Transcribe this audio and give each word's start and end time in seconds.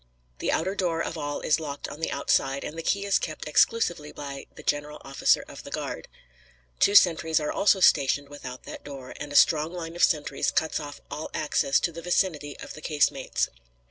The 0.39 0.51
outer 0.51 0.73
door 0.73 1.03
of 1.03 1.15
all 1.15 1.41
is 1.41 1.59
locked 1.59 1.87
on 1.87 1.99
the 1.99 2.09
outside, 2.09 2.63
and 2.63 2.75
the 2.75 2.81
key 2.81 3.05
is 3.05 3.19
kept 3.19 3.47
exclusively 3.47 4.11
by 4.11 4.47
the 4.55 4.63
general 4.63 4.99
officer 5.05 5.45
of 5.47 5.61
the 5.61 5.69
guard. 5.69 6.07
Two 6.79 6.95
sentries 6.95 7.39
are 7.39 7.51
also 7.51 7.81
stationed 7.81 8.27
without 8.27 8.63
that 8.63 8.83
door, 8.83 9.13
and 9.19 9.31
a 9.31 9.35
strong 9.35 9.71
line 9.71 9.95
of 9.95 10.03
sentries 10.03 10.49
cuts 10.49 10.79
off 10.79 11.01
all 11.11 11.29
access 11.35 11.79
to 11.81 11.91
the 11.91 12.01
vicinity 12.01 12.57
of 12.61 12.73
the 12.73 12.81
casemates. 12.81 13.47